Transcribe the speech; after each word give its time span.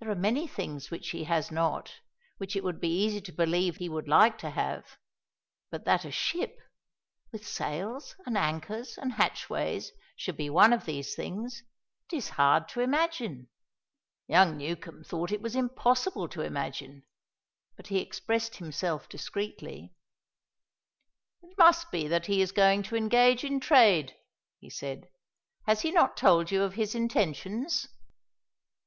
There 0.00 0.10
are 0.10 0.14
many 0.14 0.46
things 0.46 0.90
which 0.90 1.08
he 1.12 1.24
has 1.24 1.50
not, 1.50 2.00
which 2.36 2.56
it 2.56 2.62
would 2.62 2.78
be 2.78 2.90
easy 2.90 3.22
to 3.22 3.32
believe 3.32 3.76
he 3.76 3.88
would 3.88 4.06
like 4.06 4.36
to 4.40 4.50
have, 4.50 4.98
but 5.70 5.86
that 5.86 6.04
a 6.04 6.10
ship, 6.10 6.58
with 7.32 7.48
sails 7.48 8.14
and 8.26 8.36
anchors 8.36 8.98
and 8.98 9.14
hatchways, 9.14 9.92
should 10.14 10.36
be 10.36 10.50
one 10.50 10.74
of 10.74 10.84
these 10.84 11.14
things, 11.14 11.62
it 12.06 12.14
is 12.16 12.28
hard 12.36 12.68
to 12.68 12.82
imagine." 12.82 13.48
Young 14.28 14.58
Newcombe 14.58 15.04
thought 15.04 15.32
it 15.32 15.40
was 15.40 15.56
impossible 15.56 16.28
to 16.28 16.42
imagine, 16.42 17.04
but 17.78 17.86
he 17.86 17.98
expressed 18.00 18.56
himself 18.56 19.08
discreetly. 19.08 19.94
"It 21.42 21.56
must 21.56 21.90
be 21.90 22.06
that 22.08 22.26
he 22.26 22.42
is 22.42 22.52
going 22.52 22.82
to 22.82 22.96
engage 22.96 23.42
in 23.42 23.60
trade," 23.60 24.14
he 24.58 24.68
said; 24.68 25.08
"has 25.66 25.80
he 25.80 25.92
not 25.92 26.14
told 26.14 26.50
you 26.50 26.62
of 26.62 26.74
his 26.74 26.94
intentions?" 26.94 27.88